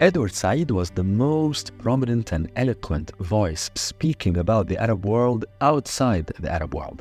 [0.00, 6.26] Edward Said was the most prominent and eloquent voice speaking about the Arab world outside
[6.26, 7.00] the Arab world.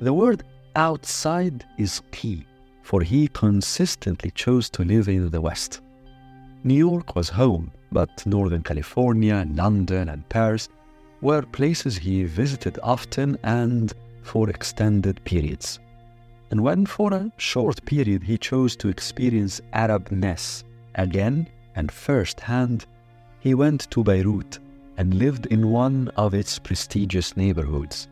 [0.00, 0.44] The word
[0.76, 2.46] outside is key,
[2.82, 5.80] for he consistently chose to live in the West.
[6.62, 10.68] New York was home, but Northern California, London, and Paris
[11.22, 15.80] were places he visited often and for extended periods.
[16.52, 20.62] And when for a short period he chose to experience Arabness
[20.94, 22.86] again and first hand,
[23.40, 24.58] he went to Beirut
[24.96, 28.08] and lived in one of its prestigious neighborhoods.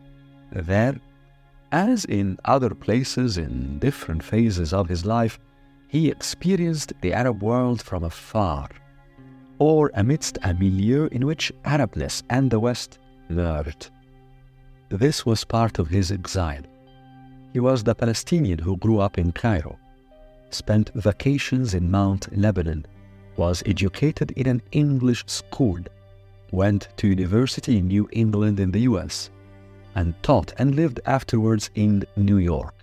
[0.51, 0.95] There,
[1.71, 5.39] as in other places in different phases of his life,
[5.87, 8.69] he experienced the Arab world from afar,
[9.59, 13.89] or amidst a milieu in which Arabness and the West merged.
[14.89, 16.63] This was part of his exile.
[17.53, 19.77] He was the Palestinian who grew up in Cairo,
[20.49, 22.85] spent vacations in Mount Lebanon,
[23.37, 25.79] was educated in an English school,
[26.51, 29.29] went to university in New England in the US,
[29.95, 32.73] and taught and lived afterwards in New York.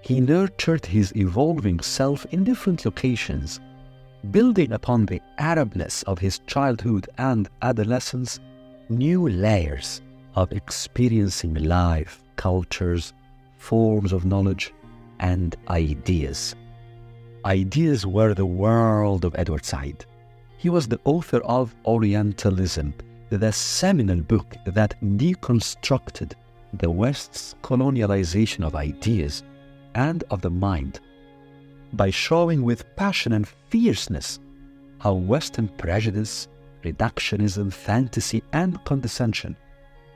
[0.00, 3.60] He nurtured his evolving self in different locations,
[4.30, 8.40] building upon the Arabness of his childhood and adolescence
[8.88, 10.02] new layers
[10.34, 13.12] of experiencing life, cultures,
[13.58, 14.72] forms of knowledge,
[15.18, 16.54] and ideas.
[17.46, 20.04] Ideas were the world of Edward Said.
[20.58, 22.92] He was the author of Orientalism,
[23.30, 26.32] the seminal book that deconstructed
[26.72, 29.44] the West's colonialization of ideas
[29.94, 30.98] and of the mind
[31.92, 34.40] by showing with passion and fierceness
[34.98, 36.48] how Western prejudice,
[36.82, 39.56] reductionism, fantasy, and condescension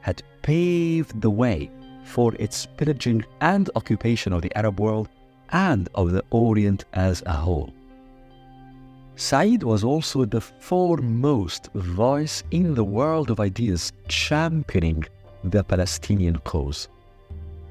[0.00, 1.70] had paved the way
[2.02, 5.08] for its pillaging and occupation of the Arab world
[5.52, 7.72] and of the Orient as a whole.
[9.16, 15.04] Said was also the foremost voice in the world of ideas championing
[15.44, 16.88] the Palestinian cause.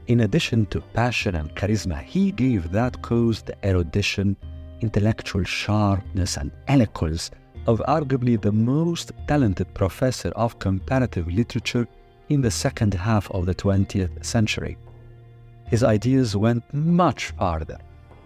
[0.08, 4.36] In addition to passion and charisma, he gave that cause the erudition,
[4.82, 7.32] intellectual sharpness, and eloquence
[7.68, 11.88] of arguably the most talented professor of comparative literature
[12.30, 14.78] in the second half of the 20th century.
[15.70, 17.78] His ideas went much farther.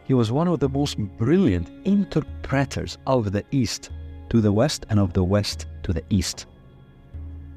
[0.06, 3.90] He was one of the most brilliant interpreters of the East
[4.30, 6.46] to the West and of the West to the East.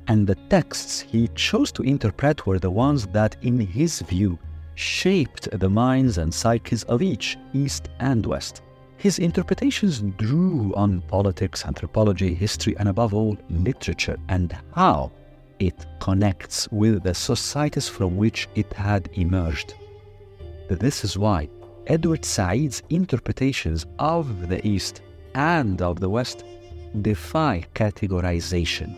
[0.09, 4.39] And the texts he chose to interpret were the ones that, in his view,
[4.75, 8.63] shaped the minds and psyches of each, East and West.
[8.99, 15.13] His interpretations drew on politics, anthropology, history, and above all, literature, and how
[15.59, 19.75] it connects with the societies from which it had emerged.
[20.69, 21.49] This is why
[21.87, 25.03] Edward Said's interpretations of the East
[25.35, 26.45] and of the West
[27.03, 28.95] defy categorization.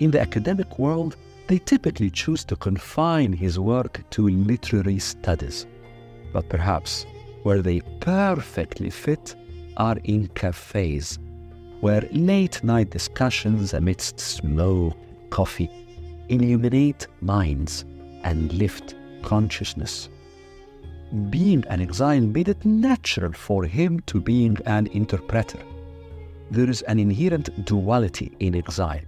[0.00, 1.16] In the academic world,
[1.46, 5.66] they typically choose to confine his work to literary studies.
[6.32, 7.06] But perhaps
[7.42, 9.34] where they perfectly fit
[9.76, 11.18] are in cafes,
[11.80, 14.96] where late night discussions amidst smoke
[15.32, 15.70] coffee,
[16.28, 17.86] illuminate minds,
[18.22, 20.10] and lift consciousness.
[21.30, 25.62] Being an exile made it natural for him to being an interpreter.
[26.50, 29.06] There is an inherent duality in exile.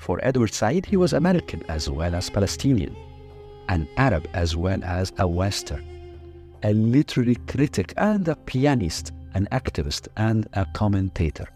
[0.00, 2.96] For Edward Said, he was American as well as Palestinian,
[3.68, 5.84] an Arab as well as a Western,
[6.64, 11.46] a literary critic and a pianist, an activist and a commentator.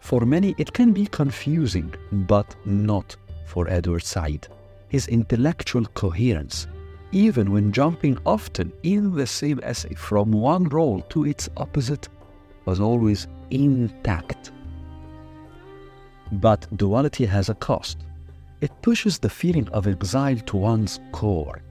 [0.00, 4.48] For many, it can be confusing, but not for Edward Said,
[4.88, 6.66] his intellectual coherence,
[7.12, 12.08] even when jumping often in the same essay from one role to its opposite,
[12.66, 14.52] was always intact.
[16.32, 17.98] But duality has a cost.
[18.60, 21.62] It pushes the feeling of exile to one's core.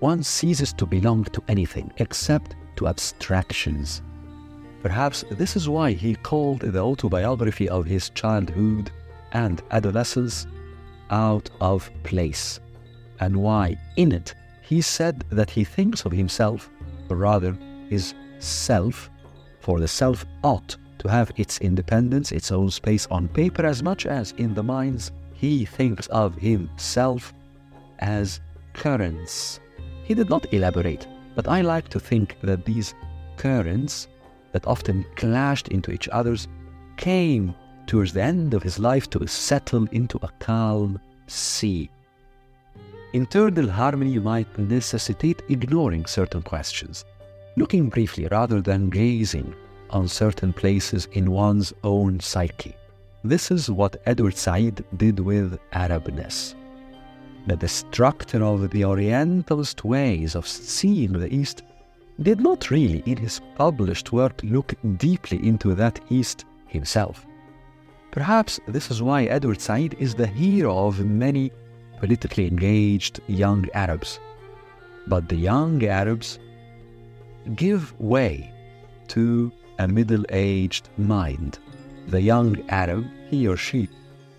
[0.00, 4.02] One ceases to belong to anything except to abstractions.
[4.82, 8.90] Perhaps this is why he called the autobiography of his childhood
[9.32, 10.46] and adolescence
[11.10, 12.60] out of place,
[13.20, 16.70] and why in it he said that he thinks of himself,
[17.08, 17.56] or rather
[17.88, 19.10] his self,
[19.60, 24.06] for the self ought to have its independence, its own space on paper as much
[24.06, 27.32] as in the minds he thinks of himself
[28.00, 28.40] as
[28.74, 29.60] currents.
[30.04, 32.94] He did not elaborate, but I like to think that these
[33.36, 34.08] currents
[34.52, 36.48] that often clashed into each other's
[36.96, 37.54] came
[37.90, 40.96] towards the end of his life to settle into a calm
[41.26, 41.90] sea.
[43.12, 47.04] Internal harmony might necessitate ignoring certain questions,
[47.56, 49.52] looking briefly rather than gazing
[49.90, 52.76] on certain places in one's own psyche.
[53.24, 56.54] This is what Edward Said did with Arabness.
[57.48, 61.64] The destructor of the Orientalist ways of seeing the East
[62.22, 67.26] did not really, in his published work, look deeply into that East himself.
[68.10, 71.52] Perhaps this is why Edward Said is the hero of many
[71.98, 74.18] politically engaged young Arabs.
[75.06, 76.38] But the young Arabs
[77.54, 78.52] give way
[79.08, 81.58] to a middle aged mind
[82.10, 83.88] the young Arab, he or she,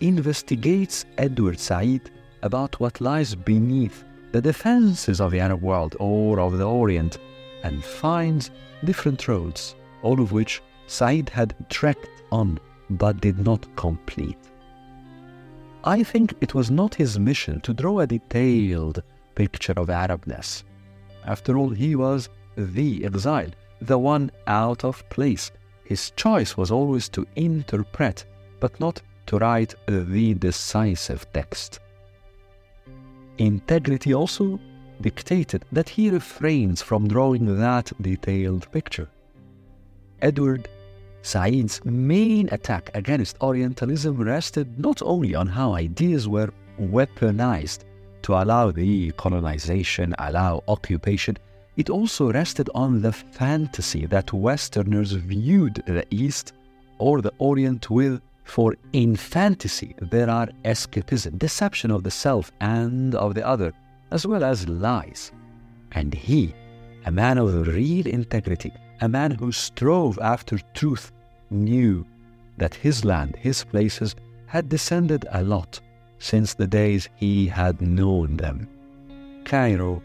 [0.01, 2.09] investigates Edward Said
[2.43, 7.17] about what lies beneath the defenses of the Arab world or of the Orient
[7.63, 8.51] and finds
[8.83, 12.59] different roads, all of which Said had trekked on
[12.97, 14.37] but did not complete.
[15.83, 19.01] I think it was not his mission to draw a detailed
[19.35, 20.63] picture of Arabness.
[21.25, 23.49] After all, he was the exile,
[23.81, 25.51] the one out of place,
[25.83, 28.25] his choice was always to interpret,
[28.59, 31.79] but not to write the decisive text.
[33.37, 34.59] Integrity also
[35.01, 39.09] dictated that he refrains from drawing that detailed picture.
[40.21, 40.69] Edward
[41.21, 47.79] Said's main attack against Orientalism rested not only on how ideas were weaponized
[48.23, 51.37] to allow the colonization, allow occupation,
[51.77, 56.53] it also rested on the fantasy that Westerners viewed the East
[56.97, 58.21] or the Orient with.
[58.43, 63.71] For in fantasy, there are escapism, deception of the self and of the other,
[64.11, 65.31] as well as lies.
[65.93, 66.53] And he,
[67.05, 71.11] a man of real integrity, a man who strove after truth,
[71.49, 72.05] knew
[72.57, 74.15] that his land, his places,
[74.45, 75.81] had descended a lot
[76.19, 78.67] since the days he had known them.
[79.43, 80.01] Cairo,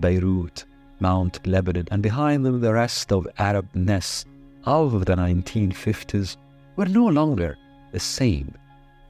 [0.00, 0.64] Beirut,
[1.00, 4.24] Mount Lebanon, and behind them the rest of Arabness
[4.64, 6.36] of the 1950s
[6.76, 7.56] were no longer
[7.92, 8.54] the same.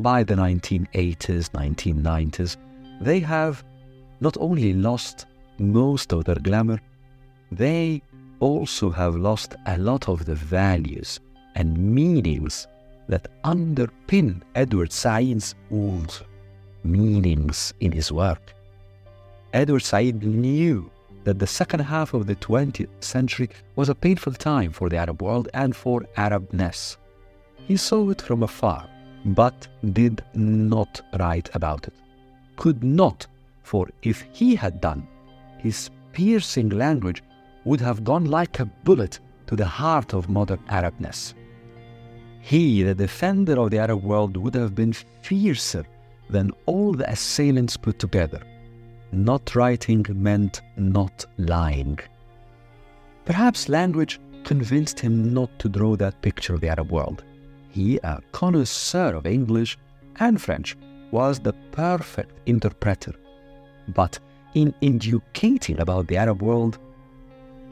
[0.00, 2.56] By the 1980s, 1990s,
[3.00, 3.64] they have
[4.20, 5.26] not only lost
[5.58, 6.80] most of their glamour,
[7.52, 8.02] they
[8.40, 11.20] also have lost a lot of the values
[11.54, 12.66] and meanings
[13.08, 16.24] that underpin Edward Said's old
[16.84, 18.54] meanings in his work.
[19.52, 20.90] Edward Said knew
[21.24, 25.22] that the second half of the 20th century was a painful time for the Arab
[25.22, 26.96] world and for Arabness.
[27.66, 28.88] He saw it from afar,
[29.24, 31.94] but did not write about it.
[32.56, 33.26] Could not,
[33.62, 35.06] for if he had done,
[35.58, 37.22] his piercing language
[37.68, 41.34] would have gone like a bullet to the heart of modern Arabness.
[42.40, 45.84] He, the defender of the Arab world, would have been fiercer
[46.30, 48.40] than all the assailants put together.
[49.12, 51.98] Not writing meant not lying.
[53.26, 57.22] Perhaps language convinced him not to draw that picture of the Arab world.
[57.68, 59.76] He, a connoisseur of English
[60.20, 60.74] and French,
[61.10, 63.12] was the perfect interpreter.
[63.88, 64.18] But
[64.54, 66.78] in educating about the Arab world,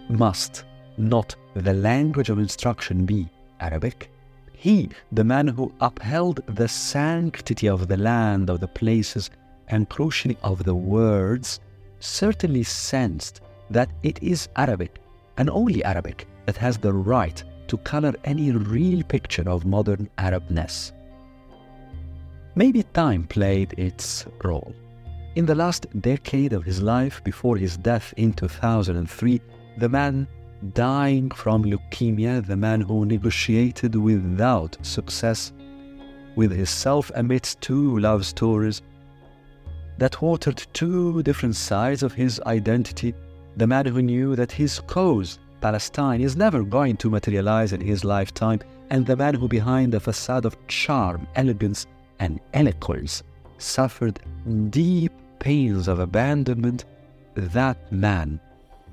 [0.08, 0.64] must
[0.96, 3.28] not the language of instruction be
[3.60, 4.10] Arabic?
[4.52, 9.30] He, the man who upheld the sanctity of the land, of the places,
[9.68, 11.60] and crucially of the words,
[12.00, 15.00] certainly sensed that it is Arabic,
[15.36, 20.92] and only Arabic, that has the right to color any real picture of modern Arabness.
[22.54, 24.74] Maybe time played its role.
[25.34, 29.40] In the last decade of his life, before his death in 2003,
[29.76, 30.26] the man
[30.72, 35.52] dying from leukemia, the man who negotiated without success
[36.34, 38.82] with himself amidst two love stories
[39.98, 43.14] that watered two different sides of his identity,
[43.56, 48.04] the man who knew that his cause, Palestine, is never going to materialize in his
[48.04, 51.86] lifetime, and the man who, behind a facade of charm, elegance,
[52.18, 53.22] and eloquence,
[53.58, 54.20] suffered
[54.70, 56.84] deep pains of abandonment,
[57.34, 58.38] that man,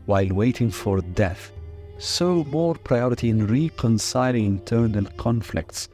[0.06, 1.52] while waiting for death,
[1.98, 5.90] saw more priority in reconciling internal conflicts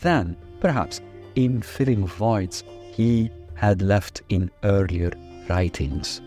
[0.00, 1.00] than, perhaps,
[1.36, 5.12] in filling voids he had left in earlier
[5.48, 6.20] writings.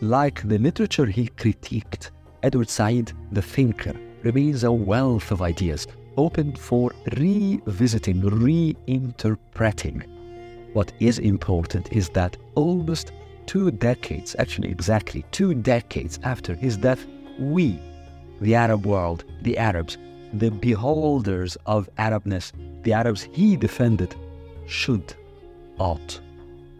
[0.00, 2.10] Like the literature he critiqued,
[2.42, 5.86] Edward Said, the thinker, remains a wealth of ideas,
[6.16, 10.06] open for revisiting, reinterpreting.
[10.74, 13.12] What is important is that almost
[13.46, 17.06] two decades, actually exactly two decades after his death,
[17.38, 17.78] we,
[18.40, 19.98] the Arab world, the Arabs,
[20.32, 24.14] the beholders of Arabness, the Arabs he defended,
[24.66, 25.14] should
[25.78, 26.20] ought,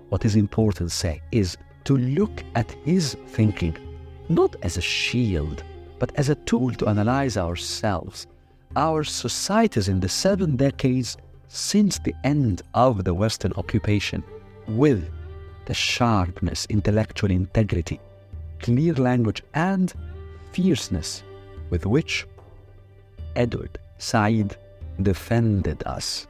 [0.08, 3.76] what is important, say, is to look at his thinking
[4.28, 5.62] not as a shield,
[5.98, 8.26] but as a tool to analyze ourselves,
[8.74, 11.16] our societies in the seven decades
[11.48, 14.22] since the end of the Western occupation
[14.68, 15.08] with
[15.66, 18.00] the sharpness, intellectual integrity,
[18.60, 19.92] clear language, and
[20.52, 21.22] fierceness
[21.70, 22.26] with which
[23.34, 24.56] Edward Said
[25.02, 26.26] defended us